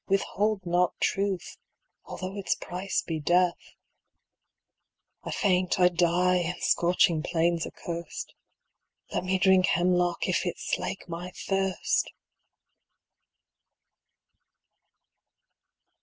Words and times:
Withhold 0.07 0.65
not 0.65 0.99
Truth, 0.99 1.57
although 2.05 2.35
its 2.35 2.55
price 2.55 3.03
be 3.03 3.19
Death 3.19 3.75
I 5.21 5.29
faint, 5.29 5.79
I 5.79 5.89
die, 5.89 6.37
in 6.37 6.59
scorching 6.59 7.21
plains 7.21 7.67
accurst, 7.67 8.33
Let 9.13 9.23
me 9.23 9.37
drink 9.37 9.67
hemlock, 9.67 10.27
if 10.27 10.43
it 10.47 10.57
slake 10.57 11.07
my 11.07 11.29
thirst 11.35 12.09